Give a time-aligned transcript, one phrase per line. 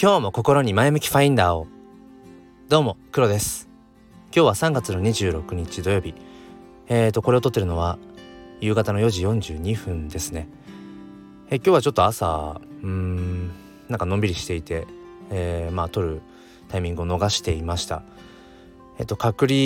[0.00, 1.66] 今日も心に前向きファインダーを。
[2.68, 3.68] どうも黒です。
[4.32, 6.14] 今日は3月の26日土曜日。
[6.86, 7.98] えーとこれを撮ってるのは
[8.60, 10.46] 夕方の4時42分ですね。
[11.50, 13.50] え今日はちょっと朝うーん
[13.88, 14.86] なんかのんびりしていて、
[15.30, 16.22] えー、まあ撮る
[16.68, 18.04] タイミングを逃していました。
[19.00, 19.58] えっ、と隔離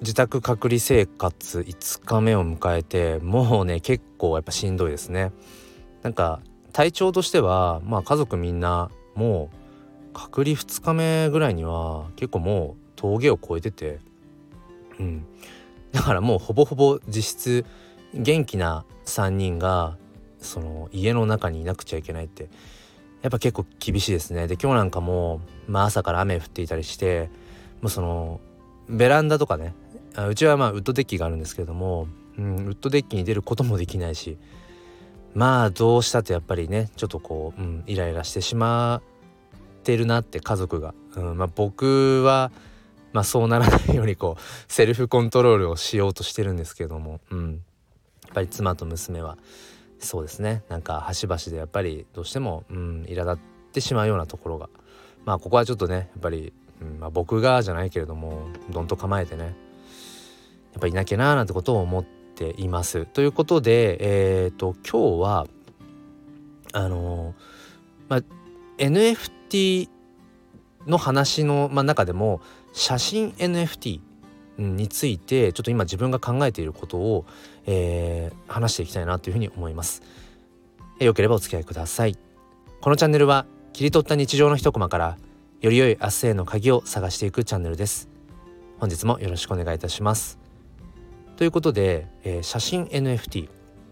[0.00, 5.30] 自宅隔離生活5日目を迎えてもうね結構やっぱしんどいですね。
[6.02, 6.40] なんか
[6.72, 9.67] 体調としてはまあ家族みんなもう
[10.18, 14.00] 隔離2日目ぐらいには結構もう峠を越えてて。
[14.98, 15.26] うん。
[15.92, 17.64] だからもうほぼほぼ実質
[18.12, 19.96] 元気な3人が
[20.38, 22.50] その家の中にいなくちゃいけないって。
[23.22, 24.46] やっぱ結構厳しいですね。
[24.46, 27.30] で今日なんかも、まあ、朝から雨降っていたりして
[27.80, 28.40] もうその
[28.88, 29.74] ベランダとかね
[30.28, 34.38] うちはまあウッドデッキがあるんですけれども、うん、ウッドデッキに出ることもできないし
[35.34, 39.02] まあどうしたってやっぱりねちょっとこう、うん、イライラしてしまう
[39.88, 42.52] てるなって家族が、うんまあ、僕は、
[43.14, 49.38] まあ、そうならないようにこうセルフコントロールをしようとしてるんですけども、うん、やっぱり妻と娘は
[49.98, 50.62] そうですね。
[50.68, 53.38] なんか端々でやっぱりどうしても、うん、苛立っ
[53.72, 54.68] てしまうようなところが。
[55.24, 59.54] まあここはちょっとねやっぱり、うんまあ、僕がじゃないけれどもどんと構えてねやっ
[60.80, 63.06] ぱいなきゃなーなんてことを思っています。
[63.06, 65.46] ということでえっ、ー、と今日は
[66.74, 67.34] あのー、
[68.10, 68.37] まあ
[68.78, 69.88] NFT
[70.86, 72.40] の話の、まあ、中でも
[72.72, 74.00] 写真 NFT
[74.58, 77.26] についてちょっと今自分が考えていることを、
[77.66, 80.02] えー、話していきたいなというふうに思います。
[81.00, 82.16] えよければお付き合いください。
[82.80, 85.18] このチャンネルは切り取った日常の一コマから
[85.60, 88.08] より良い明日への鍵を探していくチャンネルです。
[88.78, 90.38] 本日もよろしくお願いいたします。
[91.36, 93.48] ということで、えー、写真 NFT、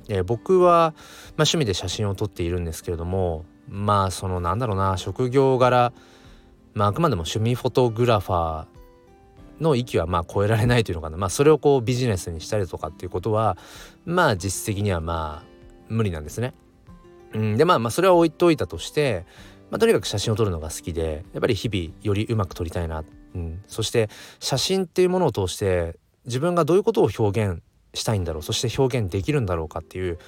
[0.09, 0.93] えー、僕は、まあ、
[1.39, 5.93] 趣味で写真を撮っているんですけれどもまあそのなんだろうな職業柄、
[6.75, 13.57] まあ、あくまでも趣味フォトグラファーの域はまあ超えられないというのかな、まあ、それをこうビジネスにしたりとかっていうことは
[14.05, 15.47] まあ実質的にはまあ
[15.89, 16.55] 無理なんですね。
[17.33, 19.25] うん、でまあまあそれは置いといたとして、
[19.71, 23.05] まあ、とにかく写真を撮るのが好きでやっぱり日々よりうまく撮りたいな、
[23.35, 24.09] うん、そして
[24.39, 27.63] 写真っていうものを通して自分がどういうことを表現
[27.95, 28.43] したいんだろう。
[28.43, 30.19] そして表現できるんだろうかっていう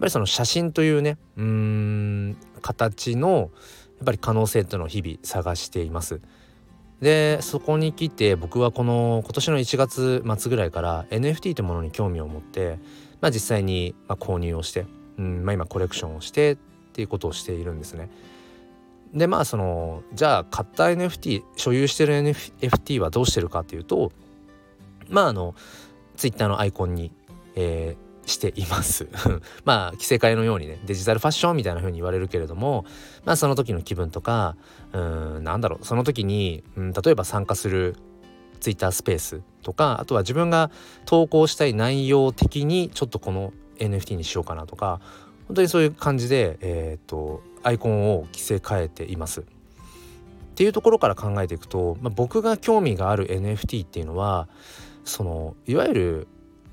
[0.00, 3.50] ぱりその写真というねうん形の
[3.98, 6.20] やっぱり可能性っていうのを日々探しています。
[7.00, 12.78] でそこに来て僕はこの今年の1月末ぐらいから NFT というものに興味を持って、
[13.22, 14.84] まあ、実際に購入をして、
[15.16, 16.56] うんまあ、今コレクションをしてっ
[16.92, 18.10] ていうことをしているんですね。
[19.14, 24.12] でまあそのじゃあ買った NFT 所有してる NFT はどうしてるかっていうと
[25.08, 25.54] まああの
[26.16, 27.12] Twitter のアイコンに、
[27.56, 29.08] えー、しています
[29.64, 32.84] まあ着せ替えのようにねデジタルファッションみたいな風に言われるけれども
[33.24, 34.56] まあその時の気分とか
[34.92, 37.96] うんなんだろうその時に、うん、例えば参加する
[38.60, 40.70] ツイッタースペースとかあとは自分が
[41.06, 45.00] 投稿したい内容的にちょっとこの NFT にしようかなとか
[45.50, 49.40] 本当にそういう感じで、えーと、アイコンを着せ替えています。
[49.40, 49.44] っ
[50.54, 54.48] ていうところから考えていくと、まあ、僕が興味がある NFT っていうのは
[55.04, 56.28] そのいわゆる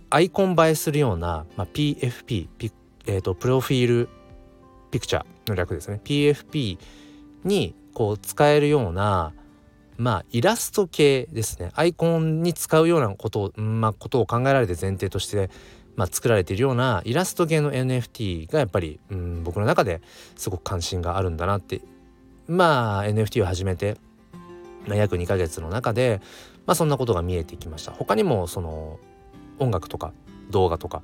[0.09, 2.71] アイコン映えするような、まあ、PFP ピ、
[3.05, 4.09] えーと、プロフィール
[4.91, 5.99] ピクチャーの略ですね。
[6.03, 6.77] PFP
[7.43, 9.33] にこう使えるような
[9.97, 11.71] まあイラスト系ですね。
[11.73, 15.49] アイコンに使うようなことを,、まあ、ことを考えられて前提として、
[15.95, 20.01] まあ、作られているようなイラスト系の NFT がやっぱり、うん、僕の中で
[20.35, 21.81] すごく関心があるんだなって
[22.47, 23.97] まあ NFT を始めて、
[24.87, 26.21] 約2ヶ月の中で、
[26.65, 27.91] まあ、そんなことが見えてきました。
[27.91, 28.99] 他にもその
[29.59, 30.13] 音楽とか
[30.49, 31.03] 動画とか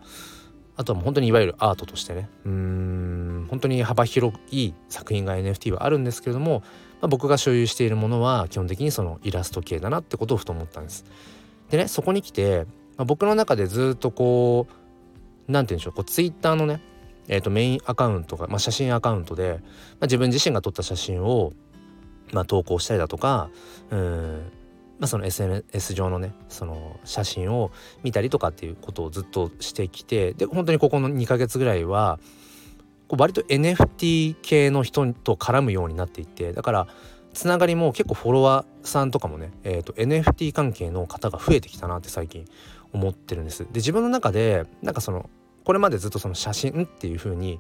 [0.76, 6.64] あとはもう本当にいわゆるアートとしてねうん本当に幅広い作品が NFT はあるんですけれども、
[7.02, 11.06] まあ、僕が所有しているものは基本的にそのイラスト系だなってことをふと思ったんです。
[11.70, 12.66] でねそこに来て、
[12.98, 16.82] まあ、僕の中でずっとこう何て言うんでしょうこう Twitter のね
[17.28, 19.66] えー、とメインアカウントが、まあ、写真アカウントで、ま
[20.02, 21.54] あ、自分自身が撮った写真を、
[22.34, 23.50] まあ、投稿したりだとか
[23.92, 24.52] うん
[25.04, 27.74] まあ、その SNS 上のねその写真を
[28.04, 32.22] 見たりとかっていうことをずっとしてきてで本当にここの2ヶ月ぐらいは
[33.10, 36.88] こう割と NFT 系の人と絡むようになっていってだから
[37.34, 42.46] つながりも結構フォロワーさんとかもね、えーと、NFT 関係の方が増えてきたなって最近
[42.94, 43.66] 思ってるんです。
[43.66, 45.30] で自分の中でなんかその
[45.66, 47.60] これまでずっとその写真っていう風に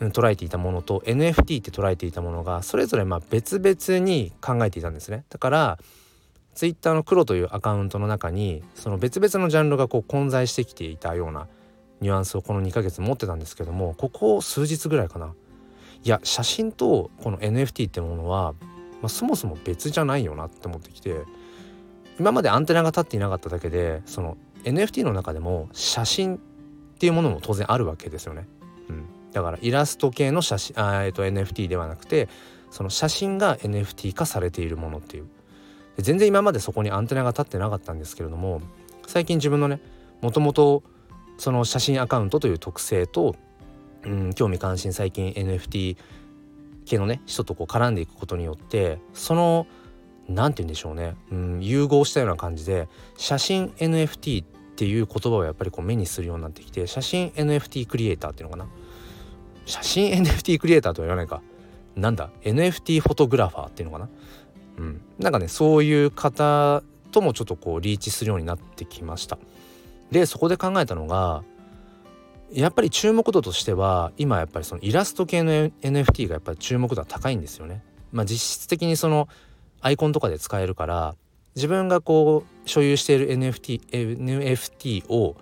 [0.00, 5.24] 捉えていたものと NFT って捉えていたものがそれぞれまあ別々に考えていたんですね。
[5.28, 5.78] だから
[6.58, 11.46] ツイッターの黒というアカウントの中にその別々のジャンルがこう混在してきていたような
[12.00, 15.34] ニュアンスをこの2ヶ月持ってたんですけどもここ数日ぐらいかな。
[16.02, 18.54] いや写真とこの NFT ってものは、
[19.00, 21.22] まあ、そもそも別じゃないよなって思ってきて
[22.18, 26.38] 今までアンテナが立っていなかっただけでその NFT の中でも写真っ
[26.98, 28.48] ていうものも当然あるわけですよね。
[28.88, 32.28] うん、だからイラスト系の写真あ、えー、と NFT ではなくて
[32.72, 35.28] その写真が NFT 化されているものっていう。
[35.98, 38.60] 全然今までそこにアンテナが立ってなかったんですけれども
[39.06, 39.80] 最近自分のね
[40.20, 40.82] もともと
[41.38, 43.36] その写真アカウントという特性と、
[44.04, 45.96] うん、興味関心最近 NFT
[46.84, 49.66] 系のね人とこう絡んでいくことによってその
[50.28, 54.46] 何て言うんでしょうね、うん、融合したような感じで写真 NFT っ
[54.76, 58.68] ていう言葉をやっぱりこう目にするようになってきて写真 NFT クリエイターっていうのかな？
[59.66, 61.42] 写真 NFT クリエイターとは言わないか。
[61.96, 64.08] なんだ？NFT フォトグラファーっていうのかな？
[64.78, 69.38] うんなんかねそういう方ともちょっとこうリーチするようになってきました
[70.10, 71.42] でそこで考えたのが
[72.52, 77.82] やっぱり注目度としては今やっぱりそのイラスト系の NFT がやっぱり注目度は高いんですよね。
[78.10, 79.28] まあ、実質的にその
[79.82, 81.14] アイコンとかで使えるから
[81.56, 85.36] 自分がこう所有している NFT, NFT を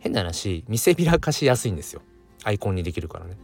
[0.00, 2.02] 変な話見せびらかしやすいんですよ
[2.44, 3.36] アイコンにできるからね。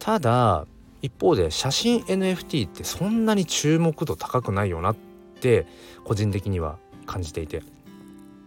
[0.00, 0.66] ただ
[1.02, 4.96] 一方で写真 NFT ってそんなに注目度高くないよなっ
[5.40, 5.66] て
[6.04, 7.62] 個人的には感じていて。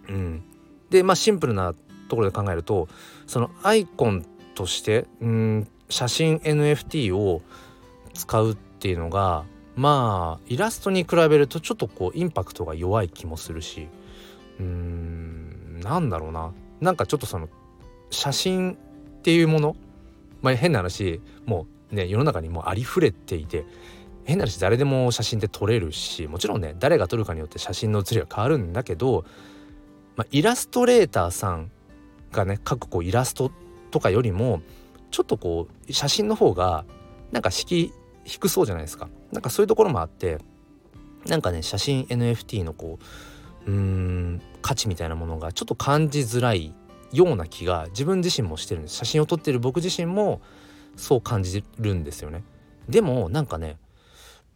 [0.07, 0.43] うん、
[0.89, 1.73] でまあシンプルな
[2.09, 2.87] ところで考えると
[3.25, 4.23] そのアイコン
[4.53, 7.41] としてうん写真 NFT を
[8.13, 13.87] 使うっていうのがまあイラストに比べるとちょっとこうインパクトが弱い気もするし
[14.59, 17.49] うーんなんだろうななんかちょっとその
[18.09, 19.75] 写真っていうもの
[20.41, 23.65] まあ変な話もうね世の中にもありふれていて
[24.25, 29.25] 変な話誰でも写真って撮れるしもちろんね誰が撮るかによって写真の写りは変わるんだけど、
[30.15, 31.71] まあ、イラストレーターさん
[32.31, 33.51] がね描くこうイラスト
[33.91, 34.61] とかよりも
[35.11, 36.85] ちょっとこう写真の方が
[37.31, 37.93] なんか敷
[38.25, 39.07] 低そうじゃないですか。
[39.31, 40.39] なんかそういうところもあって
[41.27, 42.99] なんかね写真 NFT のこ
[43.67, 46.73] ううーん価値みたいなものがちょっと感じづらい
[47.11, 48.95] ような気が自分自身もしてるんです。
[48.95, 50.41] 写真を撮ってる僕自身も
[50.95, 52.43] そう感じるんですよね
[52.89, 53.77] でもなんかね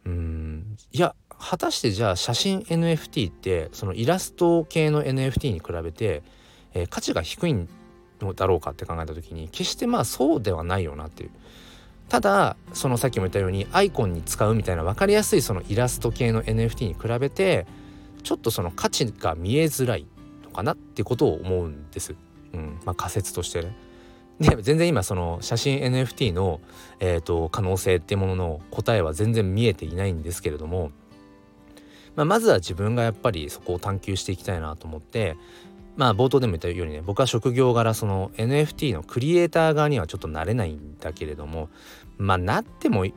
[0.06, 6.22] うんいや果たしてじゃあ写真 NFT ってそのイラスト系の NFT に比べて
[6.74, 7.68] えー、価値が低いん
[8.36, 11.30] だろうかって考えた時に決してまあそうではないよなっていう
[12.08, 17.66] ただそのさっきも言ったようにアイコンに使うみたいな分かりやすいそのイラスト系の NFT に比べて
[18.22, 20.06] ちょっとその価値が見えづらい
[20.44, 22.14] のかなってことを思うんです。
[22.52, 23.74] うんまあ、仮説としてね。
[24.40, 26.60] で全然今その写真 NFT の、
[26.98, 30.92] えーと、可能性っていうものの答えは全然見えていないんですけれども、
[32.16, 35.36] まあ、まずは自分がやっぱりそこを探求していきたいなと思って
[35.96, 41.68] まあ冒頭でも言ったようにね僕は職業柄その NFT のクリエイター側にはちょっとなれないんだけれども
[42.16, 43.12] まあなってもい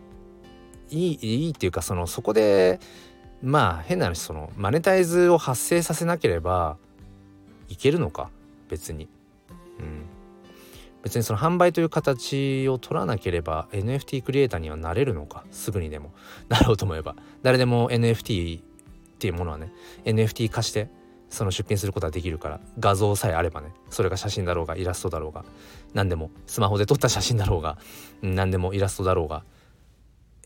[0.90, 2.82] いいいっていうかそのそこで
[3.42, 6.76] まあ変な話そのマネタイズを発生させなければ
[7.70, 8.30] いけるのか
[8.68, 9.08] 別に。
[9.80, 10.13] うん
[11.04, 15.44] 別にその販売という形を取らなければ NFT クリエイターにはなれるのか？
[15.52, 16.12] すぐにでも。
[16.50, 17.16] なろうと思えば。
[17.44, 18.62] 誰でも NFT っ
[19.20, 19.72] ていうものはね
[20.06, 20.90] NFT 化して
[21.30, 25.44] その出品することはできるから画像さえあればねそれが写真だろうがイラストだろうが
[25.94, 27.78] 何でもスマホで撮った写真だろうが
[28.22, 29.44] 何でもイラストだろうが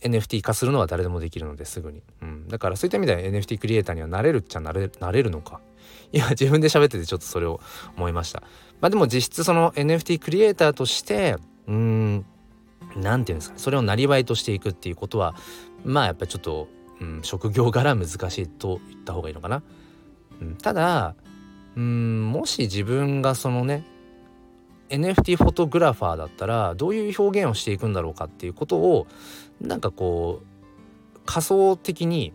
[0.02, 5.60] NFT 化するのは誰でもできるのですぐに、うん、だからそういった意味では NFT クリエイターにはなれるっちゃなれなれるのか？
[6.12, 7.60] 今自分で喋っててちょっとそれを
[7.98, 8.44] 思いました。
[8.82, 12.26] まあでも実質その NFT クリエイターとしてうん
[12.96, 15.36] 何て言うんですかそれをなりわいとしていくっていうことは
[15.84, 16.68] まあやっぱりちょっと、
[17.02, 19.64] うん、職業柄難しいと言った方がいいのかな
[20.42, 21.16] うん、ただ
[21.76, 23.84] うんもし自分がそのね
[24.90, 29.08] NFT フォトグラファーだったらどういう表現をしていくんだろうかっていうことを
[29.60, 32.34] なんかこう仮想的に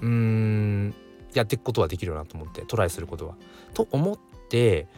[0.00, 0.94] うん
[1.32, 3.36] やっていくことはできるよなと思ってトライすることは。
[3.72, 4.18] と思っ
[4.48, 4.88] て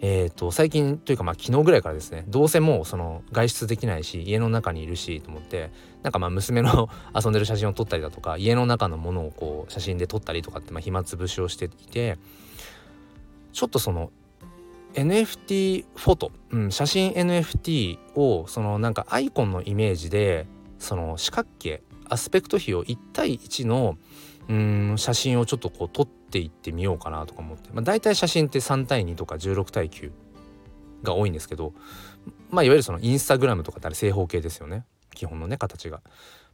[0.00, 5.70] えーと、最近というかまあ昨日ぐらいからですねどうせもうその外出できないし家の中にいるしと思って
[6.02, 12.16] なんかまあ娘の 遊んでる写真を撮ったりだとか家の中のものをこう写真で撮ったりとかってまあ暇つぶしをしていて
[13.52, 14.12] ちょっとその
[14.94, 20.46] NFT フォト、うん、写真 NFT をそのなんかアイコンのイメージで
[20.78, 23.98] その四角形アスペクト比を1対1の
[24.48, 30.12] うん写真をちょっとこう撮ってっていってみようかなとか思って、まあ、大体写真って3対2とか16対9
[31.02, 31.72] が多いんですけど
[32.50, 36.02] まあいわゆるそのインスタグラムとかってあれ正方形ですよね基本のね形が。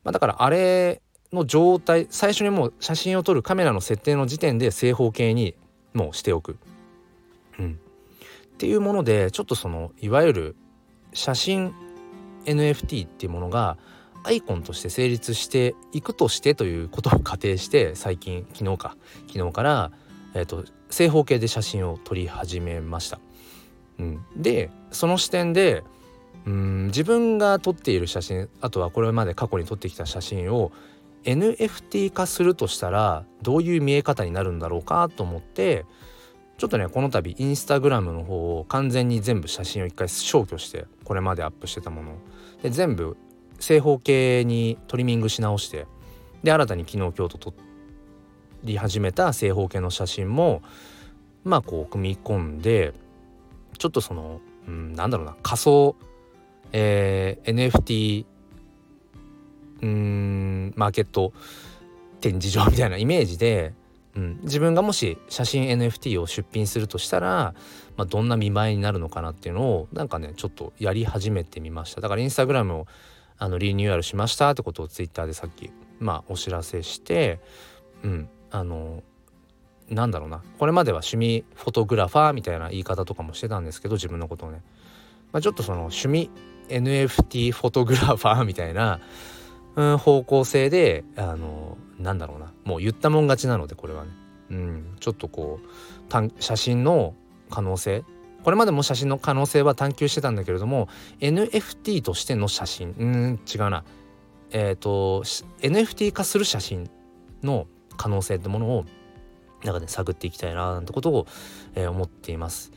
[0.04, 1.02] まあ、だからあれ
[1.32, 5.54] の状態最初にもう写真を撮るカメラの設定の時点で正方形に
[5.92, 6.56] もうしておく。
[7.58, 7.72] うん、
[8.54, 10.56] っていうものでちょっとそのいわゆる
[11.12, 11.74] 写真
[12.44, 13.76] NFT っていうものが
[14.24, 18.96] アイコンとして成立していくとしてということを仮定して最近昨日か。
[19.32, 19.92] 昨日から、
[20.34, 23.20] えーと、正方形で写真を撮り始めました。
[23.98, 25.84] うん、でその視点で
[26.46, 30.72] うん自分が撮っている写真あとはこれまで過去に撮ってきた写真を
[31.24, 35.86] NFT 化するとしたらどういう見え方になるんだろうかと思って
[36.58, 42.16] ちょっとねこの度インスタグラムの方を完全に全部写真を一回消去してこれまでアップしてたもの
[42.62, 43.16] で全部
[43.58, 45.86] 正方形にトリミングし直して
[46.42, 47.54] で新たに昨日今日と撮
[48.62, 50.62] り始めた正方形の写真も
[51.44, 52.94] まあこう組み込んで
[53.78, 55.96] ちょっとその、うん、なんだろうな仮想、
[56.72, 58.26] えー、NFT
[59.82, 61.32] うんマーケット
[62.20, 63.74] 展示場みたいなイメージで、
[64.14, 67.54] うん、自分がもし写真 NFT を出品するとしたら、
[67.96, 72.00] まあ、どんな見栄えになるのかなっていうのをなんかねちょっとやり始めてみました。
[72.00, 72.86] だからインスタグラムを
[73.38, 77.40] あのリニューアルしましたってことをツイッターでさっきまあお知らせして
[78.02, 79.02] うんあの
[79.88, 80.42] なんだろうな。
[80.58, 84.62] これまでは趣味フォトグラファーみたいな言い方とかもしてたんですけど自分のことをね、
[85.32, 86.30] まあ、ちょっとその趣味
[86.68, 89.00] NFT フォトグラファーみたいな
[89.76, 92.52] うん、方向性であのなんだろうな。
[92.64, 94.10] もう言ったもん勝ちなのでこれはね、
[94.50, 97.14] うん、ちょっとこう写真の
[97.50, 98.04] 可能性
[98.44, 100.88] これまでも写真の可能性は探求してたんだけれども
[101.20, 103.84] NFT としての写真うん違うな。
[104.50, 106.88] えっ、ー、と NFT 化する写真
[107.42, 108.84] の可能性ってものを
[109.64, 111.26] なんかね探っていきたいななんてことを、
[111.74, 112.70] えー、思っています。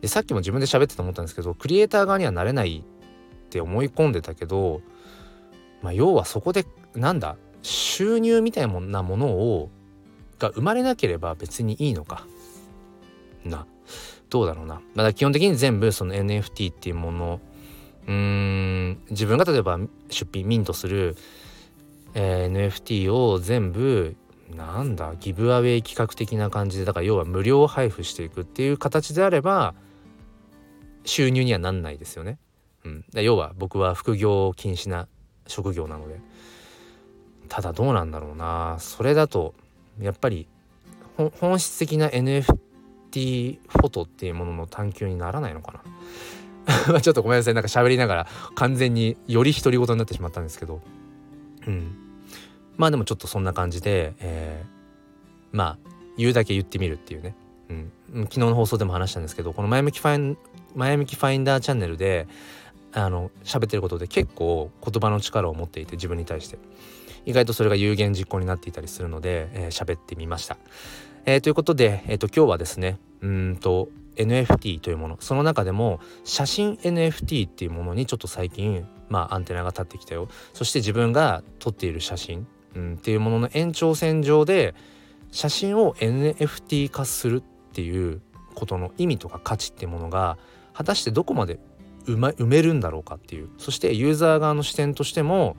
[0.00, 4.80] でさっきも自分で喋ってて思ったんですけどクリエイター側にはなれないって思い込んでたけど
[5.82, 9.70] まあ、要はそこでなんだ収入みたいなものを
[10.38, 12.26] が生まれなければ別にいいのか。
[13.44, 13.66] な。
[14.30, 14.80] どうだろうな。
[14.94, 17.40] まだ基本的に全部その NFT っていうもの
[18.06, 21.16] うーん自分が例えば出品ミントする、
[22.14, 24.16] えー、NFT を全部
[24.54, 29.74] なんだギブアウェイ企画的な感じでだから要は無料配布していくっていう形であれば
[31.04, 32.38] 収入にはなんないですよね。
[32.84, 35.06] うん、要は僕は副業禁止な
[35.46, 36.20] 職業なので。
[37.48, 38.76] ただどうなんだろうな。
[38.78, 39.54] それだと
[40.00, 40.46] やっぱり
[41.40, 42.69] 本質的な NFT
[43.10, 45.82] ティフォトっていうものの探求にならないのか
[46.88, 47.00] な？
[47.00, 47.54] ちょっとごめんなさい。
[47.54, 50.80] なんか喋りながら完全により独り言になってしまったんですけど。
[51.66, 51.96] うん。
[52.76, 57.34] まあでもちょっとそんな感じで、えー、まあ言うだけ言ってみるっていうね、
[57.68, 57.72] う
[58.20, 60.38] ん、昨日の放送でも話したんですけどこの前向きファイン
[60.74, 62.26] 前向きファインダーチャンネルで
[62.92, 66.58] あの喋ってることで結構言葉の力を持っていて自分に対して。
[67.26, 70.56] 意外とそれが有言実行になっていたりするので喋、えー、ってみました。
[71.26, 75.16] えー、ということで、えーと、今日はですねうんと NFT というもの。
[75.20, 80.28] その中でも写真 NFT っていうものにちょっと最近まあアンテナが立ってきたよ。
[80.52, 84.74] そして自分が撮っている写真、うん、っていうものの延長線上で
[85.30, 88.20] 写真を NFT 化するっていう
[88.54, 90.38] ことの意味とか価値っていうものが
[90.74, 91.60] 果たしてどこまで
[92.06, 93.50] 埋,、ま、埋めるんだろうかっていう。
[93.58, 95.56] そしてユーザー側の視点としても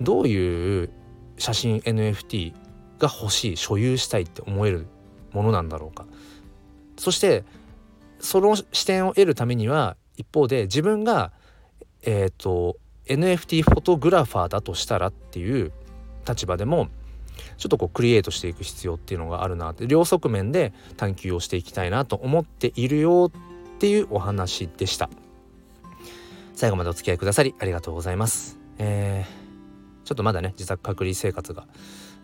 [0.00, 0.90] どういう
[1.38, 2.52] 写真 NFT
[3.02, 4.86] が欲しい所有したいって思える
[5.32, 6.06] ものなんだろうか
[6.96, 7.44] そして
[8.18, 11.32] その視点を得るためには一方で自分が
[12.02, 15.72] えっ、ー、と NFT フォトグラファーだとしたらっていう
[16.26, 16.88] 立場でも
[17.56, 23.30] ちょっとこうクリエイトしていく必要っていうのがあるなって両側面で探求をしていきたいなと思っているよ
[23.76, 25.10] っていうお話でした。
[26.54, 28.58] 最後までお付き合いくださりありがとうございます。
[28.78, 31.66] えー、ちょっとまだね自宅隔離生活が、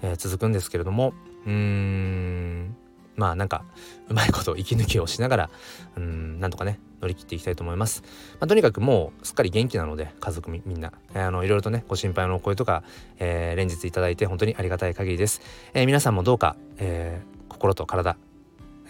[0.03, 1.13] えー、続くんですけれども
[1.47, 2.77] うーん
[3.17, 3.65] まあなんか
[4.09, 5.51] うまいこと息抜きをしながら
[5.97, 8.03] うんなんとかね乗り切っていきたいと思います。
[8.41, 12.83] まあ、とにかくもうすっかり元気なので家族みんな、えー、あのいろいろとねご心配のお声とか、
[13.19, 15.41] えー、連日いただいて本当にありがたい限りです。
[15.75, 18.17] えー、皆さんもどうか、えー、心と体、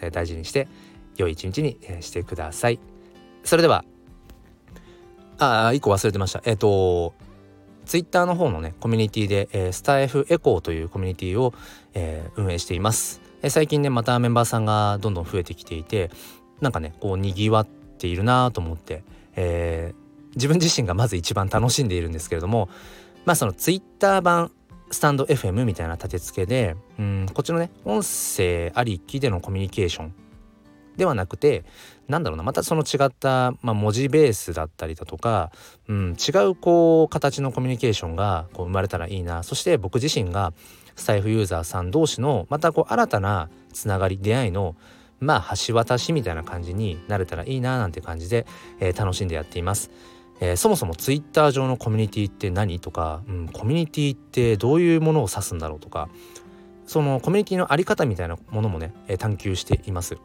[0.01, 0.67] えー、大事にして
[1.17, 2.79] 良い一日に、えー、してください。
[3.43, 3.85] それでは
[5.39, 6.41] ああ、一個忘れてました。
[6.43, 7.13] えっ、ー、と、
[7.89, 11.55] ツイッターの方のね、コミュニティで、えー、スタイフエコーというコミュニティを、
[11.95, 13.19] えー、運営しています。
[13.41, 16.11] えー、最近ね、またメンバーさんがどんどん増えてきていて、
[16.61, 17.67] なんかね、こう、賑わっ
[17.97, 19.01] ているなと思って、
[19.35, 22.69] えー、自分自身がまず一番楽しんでいるんですけれども、
[23.25, 24.51] まあそのツイッター版
[24.91, 30.13] スタンド FM みたいな立て付けで、うん、こっちのね、音声ありきでのコミュニケーション
[30.99, 31.63] ではなくて
[32.07, 35.51] なんだろうなまたその違った、まあ、文字ベースだったりだとか、
[35.87, 40.53] うん、違うこう形のコミュニケーションがこう生まれたらいいなそして僕自身が
[40.95, 44.75] スタイフユーザーさん同士のまたこう新たなつながり出会いの
[45.19, 48.45] まあ橋渡しみたいな感じになれたらいいななんて感じで、
[48.79, 49.91] えー、楽しんでやっています。
[50.41, 56.07] えー、そもそもツイッター上のコミュニティって何とか、うん、コミュニティってどういうものを指すんだろうとか
[56.85, 60.17] そのコミュニティのあり方みたいなものもね、えー、探求しています。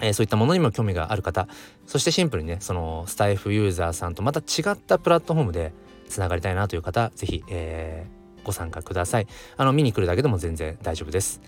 [0.00, 1.48] えー、そういったものにも興味がある方。
[1.86, 5.72] そしてシンプルにねそのスタイフユーザーさんとまた違ったプラットフォームで
[6.08, 9.26] つながりたいなという方是非、えー、ご参加ください。
[9.56, 11.40] あの見に来るだけでも全然大丈夫です。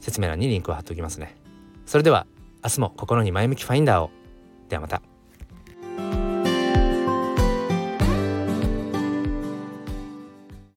[0.00, 1.36] 説明欄にリンクを貼っておきますね。
[1.86, 2.26] それでは
[2.64, 4.10] 明日も心に前向きファインダーを。
[4.68, 5.11] ではまた。